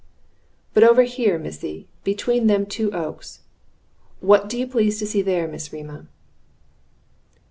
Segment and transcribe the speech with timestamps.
[0.73, 3.41] "But over here, missy, between them two oaks.
[4.19, 6.07] What do you please to see there, Miss Rema?"